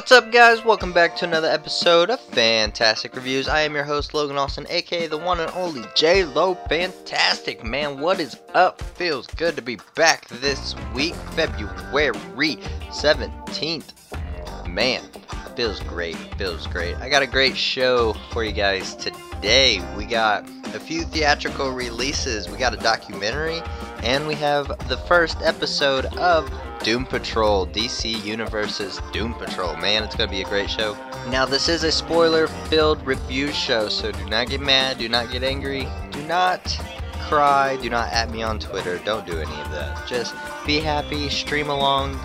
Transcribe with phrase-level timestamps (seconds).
[0.00, 0.64] What's up, guys?
[0.64, 3.48] Welcome back to another episode of Fantastic Reviews.
[3.48, 7.62] I am your host, Logan Austin, aka the one and only J Lo Fantastic.
[7.62, 8.80] Man, what is up?
[8.80, 12.56] Feels good to be back this week, February
[12.88, 13.92] 17th.
[14.66, 15.02] Man,
[15.54, 16.16] feels great.
[16.38, 16.96] Feels great.
[16.96, 19.82] I got a great show for you guys today.
[19.98, 23.60] We got a few theatrical releases, we got a documentary,
[24.02, 26.50] and we have the first episode of
[26.82, 29.76] Doom Patrol, DC Universe's Doom Patrol.
[29.76, 30.96] Man, it's going to be a great show.
[31.28, 35.30] Now, this is a spoiler filled review show, so do not get mad, do not
[35.30, 36.60] get angry, do not
[37.28, 40.06] cry, do not at me on Twitter, don't do any of that.
[40.08, 40.34] Just
[40.66, 42.18] be happy, stream along,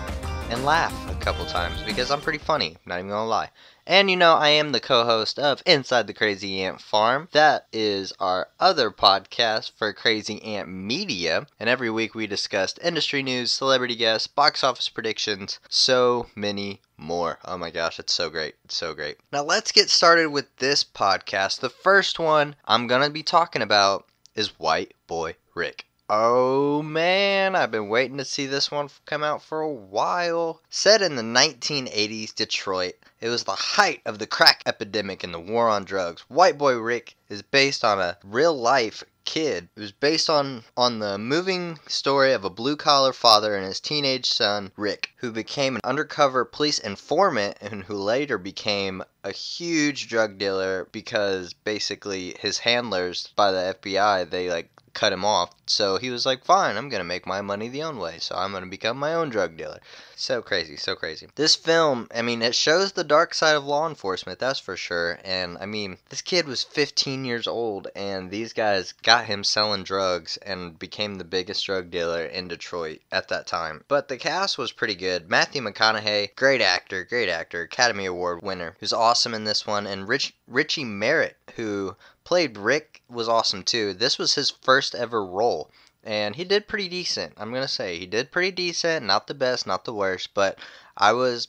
[0.50, 3.50] and laugh a couple times because I'm pretty funny, not even gonna lie.
[3.88, 7.28] And you know, I am the co host of Inside the Crazy Ant Farm.
[7.30, 11.46] That is our other podcast for Crazy Ant Media.
[11.60, 17.38] And every week we discuss industry news, celebrity guests, box office predictions, so many more.
[17.44, 18.56] Oh my gosh, it's so great.
[18.64, 19.18] It's so great.
[19.30, 21.60] Now let's get started with this podcast.
[21.60, 25.85] The first one I'm going to be talking about is White Boy Rick.
[26.08, 30.62] Oh man, I've been waiting to see this one come out for a while.
[30.70, 35.40] Set in the 1980s Detroit, it was the height of the crack epidemic and the
[35.40, 36.22] war on drugs.
[36.28, 39.68] White Boy Rick is based on a real life kid.
[39.74, 43.80] It was based on on the moving story of a blue collar father and his
[43.80, 50.08] teenage son Rick, who became an undercover police informant and who later became a huge
[50.08, 55.50] drug dealer because basically his handlers by the FBI they like cut him off.
[55.68, 58.18] So he was like, fine, I'm going to make my money the own way.
[58.18, 59.80] So I'm going to become my own drug dealer.
[60.14, 61.28] So crazy, so crazy.
[61.34, 65.18] This film, I mean, it shows the dark side of law enforcement, that's for sure.
[65.24, 69.82] And I mean, this kid was 15 years old, and these guys got him selling
[69.82, 73.84] drugs and became the biggest drug dealer in Detroit at that time.
[73.88, 75.28] But the cast was pretty good.
[75.28, 79.86] Matthew McConaughey, great actor, great actor, Academy Award winner, who's awesome in this one.
[79.86, 83.92] And Rich, Richie Merritt, who played Rick, was awesome too.
[83.92, 85.55] This was his first ever role
[86.04, 87.34] and he did pretty decent.
[87.36, 89.04] I'm gonna say he did pretty decent.
[89.04, 90.58] Not the best, not the worst, but
[90.96, 91.48] I was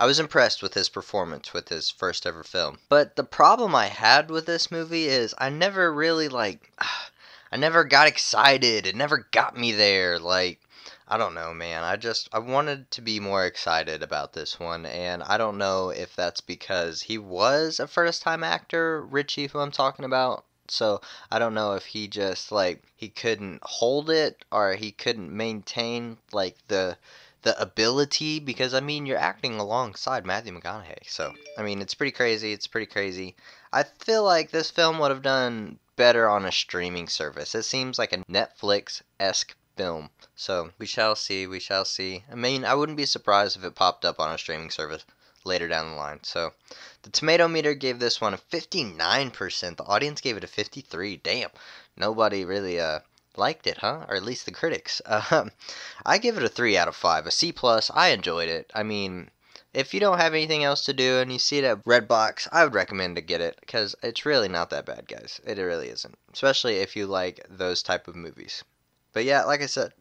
[0.00, 2.80] I was impressed with his performance with his first ever film.
[2.88, 6.72] But the problem I had with this movie is I never really like
[7.52, 8.86] I never got excited.
[8.86, 10.18] It never got me there.
[10.18, 10.60] Like
[11.06, 11.84] I don't know, man.
[11.84, 15.90] I just I wanted to be more excited about this one, and I don't know
[15.90, 21.00] if that's because he was a first time actor, Richie, who I'm talking about, so
[21.30, 26.18] I don't know if he just like he couldn't hold it or he couldn't maintain
[26.32, 26.96] like the
[27.42, 31.06] the ability because I mean you're acting alongside Matthew McConaughey.
[31.06, 32.52] So I mean it's pretty crazy.
[32.52, 33.36] It's pretty crazy.
[33.72, 37.54] I feel like this film would have done better on a streaming service.
[37.54, 40.10] It seems like a Netflix esque film.
[40.34, 41.46] So we shall see.
[41.46, 42.24] We shall see.
[42.32, 45.04] I mean I wouldn't be surprised if it popped up on a streaming service
[45.44, 46.20] later down the line.
[46.22, 46.52] So
[47.02, 49.76] the tomato meter gave this one a 59%.
[49.76, 51.16] The audience gave it a 53.
[51.18, 51.50] Damn.
[51.96, 53.00] Nobody really uh
[53.36, 54.06] liked it, huh?
[54.08, 55.02] Or at least the critics.
[55.30, 55.50] Um,
[56.06, 57.26] I give it a 3 out of 5.
[57.26, 57.52] A C+.
[57.52, 57.90] plus.
[57.92, 58.70] I enjoyed it.
[58.74, 59.30] I mean,
[59.72, 62.64] if you don't have anything else to do and you see it at Redbox, I
[62.64, 65.40] would recommend to get it because it's really not that bad, guys.
[65.44, 66.16] It really isn't.
[66.32, 68.62] Especially if you like those type of movies.
[69.12, 69.92] But yeah, like I said,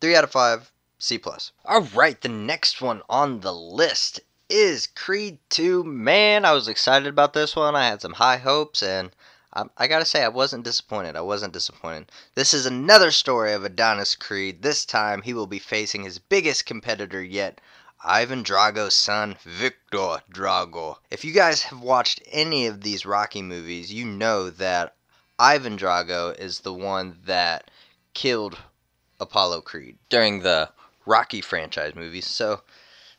[0.00, 0.72] 3 out of 5.
[0.98, 1.18] C+.
[1.18, 1.52] plus.
[1.64, 5.82] Alright, the next one on the list is Creed 2.
[5.82, 7.74] Man, I was excited about this one.
[7.74, 9.10] I had some high hopes, and
[9.52, 11.16] I, I, gotta say, I wasn't disappointed.
[11.16, 12.12] I wasn't disappointed.
[12.34, 14.62] This is another story of Adonis Creed.
[14.62, 17.60] This time, he will be facing his biggest competitor yet.
[18.04, 20.98] Ivan Drago's son, Victor Drago.
[21.10, 24.94] If you guys have watched any of these Rocky movies, you know that
[25.38, 27.70] Ivan Drago is the one that
[28.14, 28.58] killed
[29.18, 30.70] Apollo Creed during the
[31.04, 32.26] Rocky franchise movies.
[32.26, 32.62] So,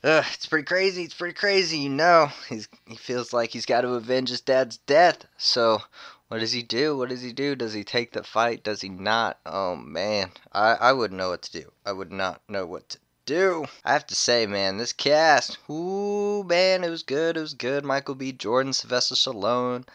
[0.04, 1.04] Ugh, it's pretty crazy.
[1.04, 2.30] It's pretty crazy, you know.
[2.50, 5.26] He's he feels like he's got to avenge his dad's death.
[5.38, 5.82] So,
[6.28, 6.96] what does he do?
[6.96, 7.56] What does he do?
[7.56, 8.64] Does he take the fight?
[8.64, 9.40] Does he not?
[9.44, 11.72] Oh man, I I wouldn't know what to do.
[11.84, 13.66] I would not know what to do.
[13.84, 17.36] I have to say, man, this cast, ooh man, it was good.
[17.36, 17.84] It was good.
[17.84, 18.32] Michael B.
[18.32, 19.88] Jordan, Sylvester Stallone,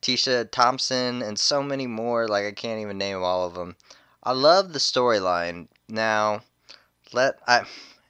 [0.00, 2.28] Tessa Thompson, and so many more.
[2.28, 3.74] Like I can't even name all of them.
[4.22, 5.66] I love the storyline.
[5.88, 6.42] Now,
[7.12, 7.64] let I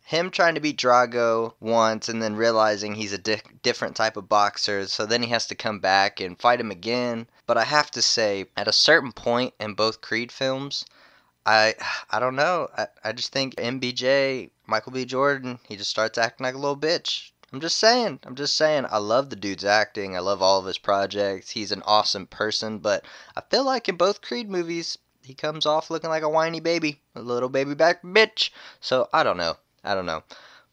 [0.08, 4.26] him trying to beat Drago once and then realizing he's a di- different type of
[4.26, 7.28] boxer, so then he has to come back and fight him again.
[7.46, 10.86] But I have to say, at a certain point in both Creed films,
[11.44, 11.74] I
[12.10, 12.68] I don't know.
[12.74, 15.04] I, I just think MBJ, Michael B.
[15.04, 17.30] Jordan, he just starts acting like a little bitch.
[17.52, 18.20] I'm just saying.
[18.24, 18.86] I'm just saying.
[18.90, 20.16] I love the dude's acting.
[20.16, 21.50] I love all of his projects.
[21.50, 23.04] He's an awesome person, but
[23.36, 27.02] I feel like in both Creed movies, he comes off looking like a whiny baby,
[27.14, 28.48] a little baby back bitch.
[28.80, 29.58] So I don't know.
[29.84, 30.22] I don't know.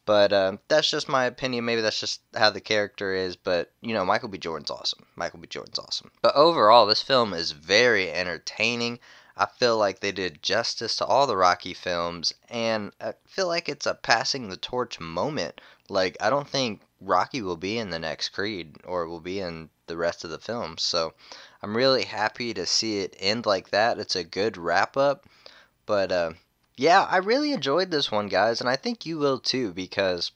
[0.06, 1.66] But um, that's just my opinion.
[1.66, 3.36] Maybe that's just how the character is.
[3.36, 4.38] But you know, Michael B.
[4.38, 5.06] Jordan's awesome.
[5.16, 5.48] Michael B.
[5.48, 6.12] Jordan's awesome.
[6.22, 9.00] But overall, this film is very entertaining.
[9.38, 13.68] I feel like they did justice to all the Rocky films, and I feel like
[13.68, 15.60] it's a passing the torch moment.
[15.90, 19.70] Like, I don't think Rocky will be in the next Creed or will be in
[19.88, 20.84] the rest of the films.
[20.84, 21.16] So,
[21.62, 24.00] I'm really happy to see it end like that.
[24.00, 25.26] It's a good wrap up.
[25.86, 26.32] But, uh,
[26.78, 30.32] yeah, I really enjoyed this one, guys, and I think you will too because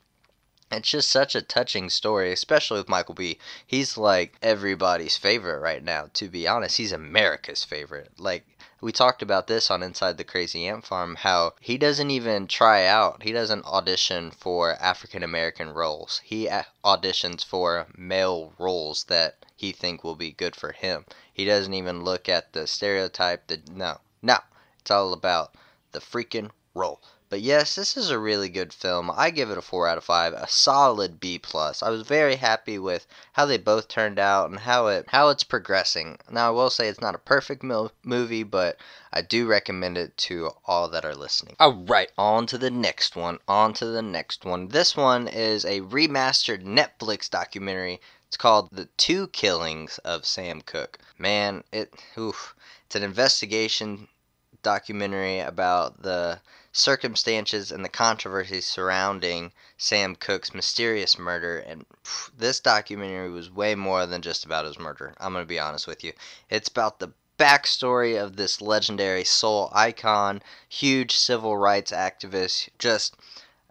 [0.72, 3.40] it's just such a touching story, especially with Michael B.
[3.66, 6.78] He's like everybody's favorite right now, to be honest.
[6.78, 8.12] He's America's favorite.
[8.18, 8.46] Like,
[8.80, 12.86] we talked about this on Inside the Crazy Ant Farm how he doesn't even try
[12.86, 16.22] out, he doesn't audition for African American roles.
[16.24, 21.06] He uh, auditions for male roles that he think will be good for him.
[21.34, 24.00] He doesn't even look at the stereotype that no.
[24.22, 24.38] No.
[24.80, 25.54] It's all about
[25.92, 27.02] the freaking role.
[27.30, 29.12] But yes, this is a really good film.
[29.16, 31.38] I give it a 4 out of 5, a solid B+.
[31.38, 31.84] plus.
[31.84, 35.44] I was very happy with how they both turned out and how it how it's
[35.44, 36.18] progressing.
[36.32, 38.78] Now, I will say it's not a perfect movie, but
[39.14, 41.56] I do recommend it to all that are listening.
[41.60, 43.38] All right, on to the next one.
[43.48, 44.70] On to the next one.
[44.70, 48.02] This one is a remastered Netflix documentary.
[48.28, 50.98] It's called The Two Killings of Sam Cooke.
[51.20, 52.56] Man, it oof,
[52.88, 54.08] it's an investigation
[54.62, 56.42] documentary about the
[56.72, 61.60] circumstances and the controversy surrounding Sam Cooke's mysterious murder.
[61.60, 65.14] And phew, this documentary was way more than just about his murder.
[65.20, 66.14] I'm going to be honest with you.
[66.50, 73.16] It's about the backstory of this legendary soul icon, huge civil rights activist, just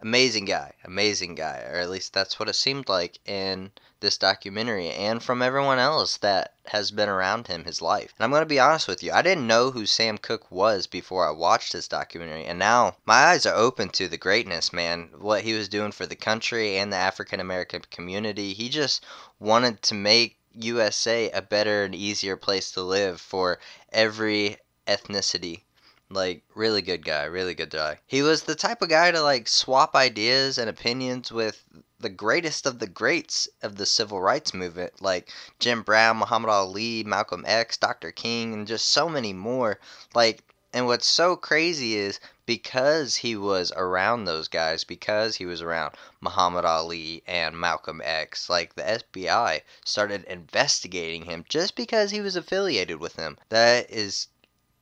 [0.01, 4.91] amazing guy, amazing guy, or at least that's what it seemed like in this documentary
[4.91, 8.13] and from everyone else that has been around him his life.
[8.17, 10.87] And I'm going to be honest with you, I didn't know who Sam Cooke was
[10.87, 15.09] before I watched this documentary, and now my eyes are open to the greatness, man.
[15.17, 18.53] What he was doing for the country and the African American community.
[18.53, 19.05] He just
[19.39, 23.59] wanted to make USA a better and easier place to live for
[23.91, 24.57] every
[24.87, 25.61] ethnicity
[26.11, 27.99] like, really good guy, really good guy.
[28.07, 31.63] He was the type of guy to, like, swap ideas and opinions with
[31.99, 37.03] the greatest of the greats of the civil rights movement, like Jim Brown, Muhammad Ali,
[37.03, 38.11] Malcolm X, Dr.
[38.11, 39.79] King, and just so many more.
[40.15, 45.61] Like, and what's so crazy is because he was around those guys, because he was
[45.61, 52.21] around Muhammad Ali and Malcolm X, like the FBI started investigating him just because he
[52.21, 53.37] was affiliated with them.
[53.49, 54.27] That is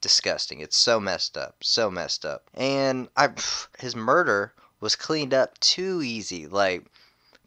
[0.02, 0.60] disgusting.
[0.60, 2.50] It's so messed up, so messed up.
[2.54, 3.30] And I,
[3.80, 6.48] his murder was cleaned up too easy.
[6.48, 6.86] Like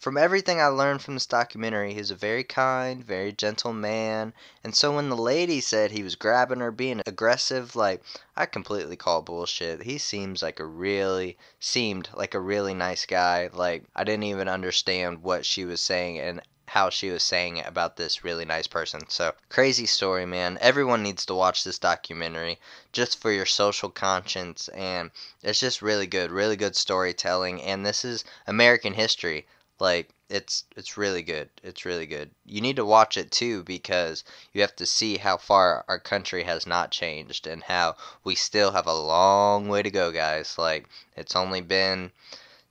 [0.01, 4.33] from everything I learned from this documentary, he's a very kind, very gentle man.
[4.65, 8.03] And so when the lady said he was grabbing her, being aggressive, like
[8.35, 9.83] I completely call bullshit.
[9.83, 13.51] He seems like a really seemed like a really nice guy.
[13.53, 16.41] Like I didn't even understand what she was saying and
[16.71, 19.01] how she was saying about this really nice person.
[19.09, 20.57] So, crazy story, man.
[20.61, 22.61] Everyone needs to watch this documentary
[22.93, 25.11] just for your social conscience and
[25.43, 29.49] it's just really good, really good storytelling and this is American history.
[29.81, 31.49] Like it's it's really good.
[31.65, 32.31] It's really good.
[32.47, 34.23] You need to watch it too because
[34.53, 38.71] you have to see how far our country has not changed and how we still
[38.71, 40.57] have a long way to go, guys.
[40.57, 40.87] Like
[41.17, 42.13] it's only been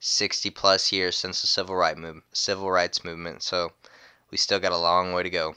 [0.00, 3.42] 60 plus years since the civil right move, civil rights movement.
[3.42, 3.72] So
[4.30, 5.56] we still got a long way to go.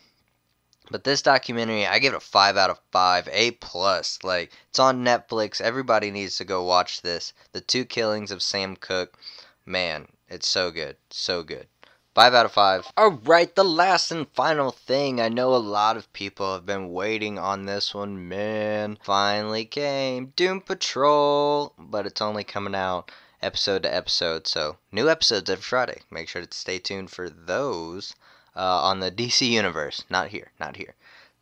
[0.92, 4.20] But this documentary, I give it a five out of five, A plus.
[4.22, 5.62] Like it's on Netflix.
[5.62, 7.32] Everybody needs to go watch this.
[7.54, 9.18] The Two Killings of Sam Cooke.
[9.66, 11.68] Man, it's so good, so good.
[12.14, 12.92] Five out of five.
[12.98, 15.22] Alright, the last and final thing.
[15.22, 18.28] I know a lot of people have been waiting on this one.
[18.28, 20.34] Man, finally came.
[20.36, 21.74] Doom Patrol.
[21.80, 23.10] But it's only coming out
[23.44, 24.48] episode to episode.
[24.48, 26.02] So, new episodes every Friday.
[26.10, 28.16] Make sure to stay tuned for those
[28.56, 30.06] uh, on the DC Universe.
[30.10, 30.96] Not here, not here.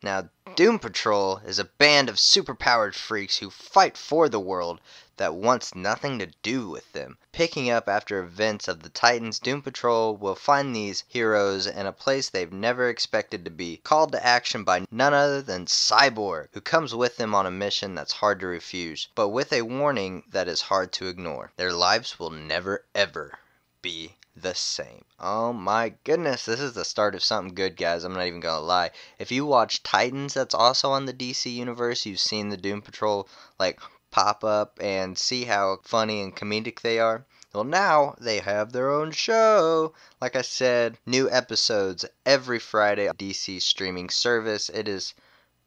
[0.03, 4.81] Now, Doom Patrol is a band of superpowered freaks who fight for the world
[5.17, 7.19] that wants nothing to do with them.
[7.31, 11.91] Picking up after events of the Titans, Doom Patrol will find these heroes in a
[11.93, 16.61] place they've never expected to be, called to action by none other than Cyborg, who
[16.61, 20.47] comes with them on a mission that's hard to refuse, but with a warning that
[20.47, 21.51] is hard to ignore.
[21.57, 23.37] Their lives will never ever
[23.83, 25.03] be the same.
[25.19, 28.03] Oh my goodness, this is the start of something good, guys.
[28.03, 28.91] I'm not even gonna lie.
[29.19, 33.27] If you watch Titans, that's also on the DC universe, you've seen the Doom Patrol
[33.59, 37.25] like pop up and see how funny and comedic they are.
[37.53, 39.93] Well, now they have their own show.
[40.21, 44.69] Like I said, new episodes every Friday on DC streaming service.
[44.69, 45.13] It is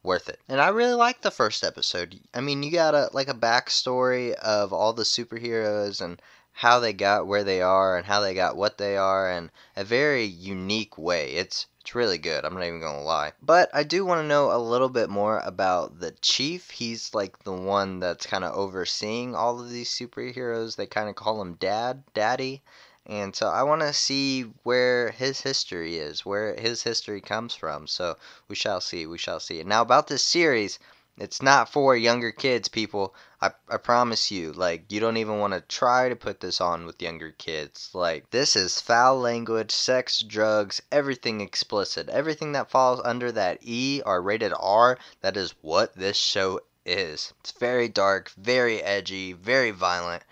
[0.02, 0.40] worth it.
[0.48, 2.20] And I really like the first episode.
[2.32, 6.20] I mean, you got a like a backstory of all the superheroes and
[6.56, 9.82] how they got where they are and how they got what they are in a
[9.82, 11.32] very unique way.
[11.32, 12.44] It's it's really good.
[12.44, 13.32] I'm not even gonna lie.
[13.42, 16.70] But I do want to know a little bit more about the chief.
[16.70, 20.76] He's like the one that's kind of overseeing all of these superheroes.
[20.76, 22.62] They kind of call him Dad, Daddy.
[23.04, 27.86] And so I want to see where his history is, where his history comes from.
[27.86, 28.16] So
[28.48, 29.62] we shall see, we shall see.
[29.64, 30.78] Now about this series,
[31.16, 33.14] it's not for younger kids, people.
[33.40, 34.52] I, I promise you.
[34.52, 37.90] Like, you don't even want to try to put this on with younger kids.
[37.94, 42.08] Like, this is foul language, sex, drugs, everything explicit.
[42.08, 47.32] Everything that falls under that E or rated R, that is what this show is.
[47.40, 50.24] It's very dark, very edgy, very violent.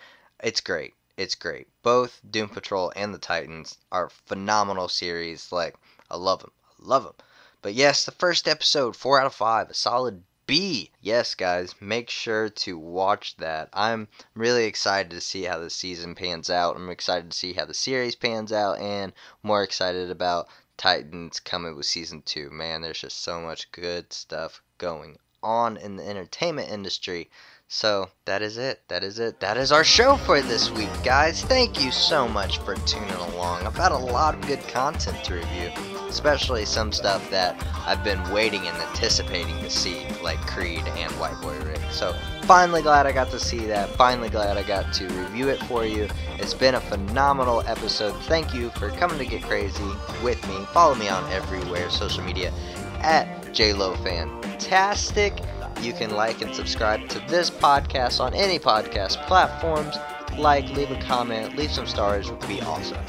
[0.42, 0.94] It's great.
[1.16, 1.68] It's great.
[1.82, 5.52] Both Doom Patrol and the Titans are phenomenal series.
[5.52, 5.76] Like,
[6.10, 6.52] I love them.
[6.80, 7.14] I love them.
[7.60, 10.90] But yes, the first episode, 4 out of 5, a solid B.
[11.00, 13.68] Yes, guys, make sure to watch that.
[13.72, 16.76] I'm really excited to see how the season pans out.
[16.76, 21.76] I'm excited to see how the series pans out, and more excited about Titans coming
[21.76, 22.50] with season two.
[22.50, 27.30] Man, there's just so much good stuff going on in the entertainment industry.
[27.68, 28.82] So that is it.
[28.88, 29.40] That is it.
[29.40, 31.42] That is our show for this week, guys.
[31.42, 33.66] Thank you so much for tuning along.
[33.66, 35.70] I've got a lot of good content to review,
[36.12, 41.40] especially some stuff that I've been waiting and anticipating to see, like Creed and White
[41.40, 41.80] Boy Rick.
[41.90, 43.88] So finally glad I got to see that.
[43.90, 46.08] Finally glad I got to review it for you.
[46.38, 48.12] It's been a phenomenal episode.
[48.24, 49.82] Thank you for coming to get crazy
[50.22, 50.66] with me.
[50.74, 52.52] Follow me on everywhere, social media
[53.00, 55.48] at JLoFantastic.
[55.82, 59.96] You can like and subscribe to this podcast on any podcast platforms.
[60.38, 62.30] Like, leave a comment, leave some stars.
[62.30, 63.02] Would be awesome.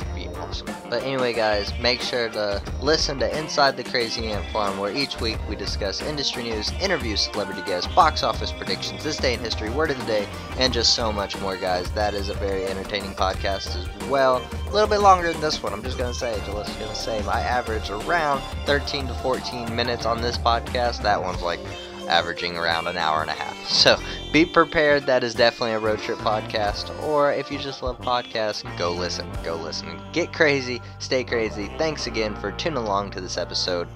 [0.61, 5.19] But anyway, guys, make sure to listen to Inside the Crazy Ant Farm, where each
[5.19, 9.69] week we discuss industry news, interviews, celebrity guests, box office predictions, this day in history,
[9.69, 11.91] word of the day, and just so much more, guys.
[11.91, 14.45] That is a very entertaining podcast as well.
[14.67, 15.73] A little bit longer than this one.
[15.73, 20.21] I'm just gonna say, just gonna say, my average around 13 to 14 minutes on
[20.21, 21.01] this podcast.
[21.01, 21.59] That one's like
[22.07, 23.57] averaging around an hour and a half.
[23.67, 23.97] So
[24.31, 25.05] be prepared.
[25.05, 26.97] That is definitely a road trip podcast.
[27.03, 29.29] Or if you just love podcasts, go listen.
[29.43, 30.01] Go listen.
[30.11, 30.81] Get crazy.
[30.99, 31.71] Stay crazy.
[31.77, 33.87] Thanks again for tuning along to this episode.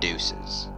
[0.00, 0.68] Deuces.